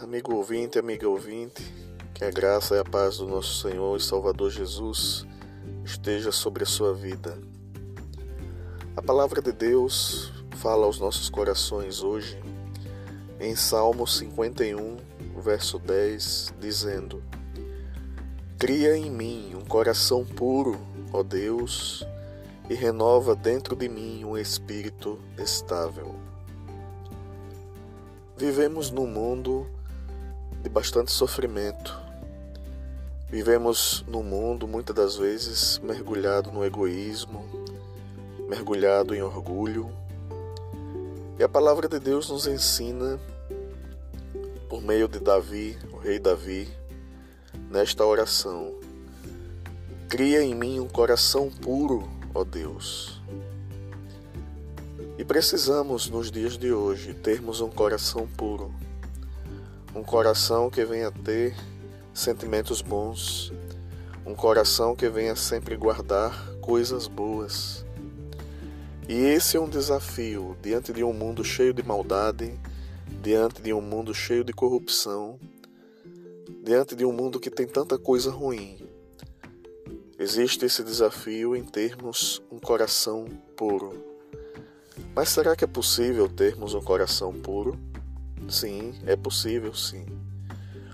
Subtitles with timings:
[0.00, 1.62] amigo ouvinte, amiga ouvinte,
[2.14, 5.26] que a graça e a paz do nosso Senhor e Salvador Jesus
[5.84, 7.38] esteja sobre a sua vida.
[8.96, 12.42] A palavra de Deus fala aos nossos corações hoje
[13.38, 14.96] em Salmo 51,
[15.36, 17.22] verso 10, dizendo:
[18.58, 20.80] Cria em mim um coração puro,
[21.12, 22.02] ó Deus,
[22.70, 26.14] e renova dentro de mim um espírito estável.
[28.38, 29.66] Vivemos num mundo
[30.62, 31.98] de bastante sofrimento.
[33.28, 37.44] Vivemos num mundo muitas das vezes mergulhado no egoísmo,
[38.48, 39.90] mergulhado em orgulho.
[41.36, 43.18] E a palavra de Deus nos ensina,
[44.68, 46.68] por meio de Davi, o rei Davi,
[47.68, 48.72] nesta oração:
[50.08, 53.20] Cria em mim um coração puro, ó Deus
[55.18, 58.72] e precisamos, nos dias de hoje, termos um coração puro,
[59.92, 61.56] um coração que venha ter
[62.14, 63.52] sentimentos bons,
[64.24, 67.84] um coração que venha sempre guardar coisas boas.
[69.08, 72.56] E esse é um desafio diante de um mundo cheio de maldade,
[73.20, 75.36] diante de um mundo cheio de corrupção,
[76.62, 78.78] diante de um mundo que tem tanta coisa ruim.
[80.16, 83.24] Existe esse desafio em termos um coração
[83.56, 84.17] puro.
[85.18, 87.76] Mas será que é possível termos um coração puro?
[88.48, 90.06] Sim, é possível, sim.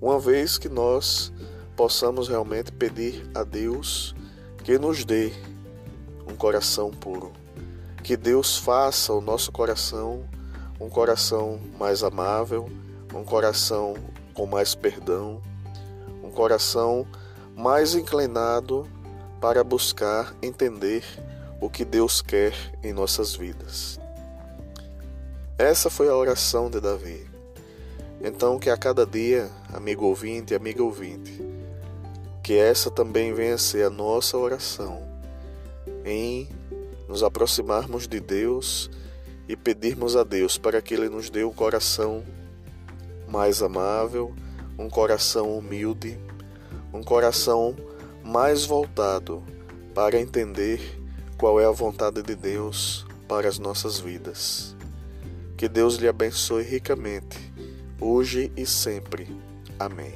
[0.00, 1.30] Uma vez que nós
[1.76, 4.14] possamos realmente pedir a Deus
[4.64, 5.34] que nos dê
[6.26, 7.30] um coração puro,
[8.02, 10.24] que Deus faça o nosso coração
[10.80, 12.70] um coração mais amável,
[13.14, 13.92] um coração
[14.32, 15.42] com mais perdão,
[16.24, 17.06] um coração
[17.54, 18.88] mais inclinado
[19.42, 21.04] para buscar entender
[21.60, 24.05] o que Deus quer em nossas vidas.
[25.58, 27.26] Essa foi a oração de Davi.
[28.20, 31.42] Então, que a cada dia, amigo ouvinte, amiga ouvinte,
[32.42, 35.02] que essa também venha ser a nossa oração,
[36.04, 36.46] em
[37.08, 38.90] nos aproximarmos de Deus
[39.48, 42.22] e pedirmos a Deus para que Ele nos dê um coração
[43.26, 44.34] mais amável,
[44.78, 46.20] um coração humilde,
[46.92, 47.74] um coração
[48.22, 49.42] mais voltado
[49.94, 51.00] para entender
[51.38, 54.76] qual é a vontade de Deus para as nossas vidas.
[55.56, 57.38] Que Deus lhe abençoe ricamente,
[57.98, 59.26] hoje e sempre.
[59.78, 60.12] Amém.